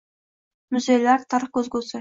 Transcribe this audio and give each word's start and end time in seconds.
Muzeylar– 0.77 1.23
tarix 1.35 1.55
ko‘zgusi 1.59 1.89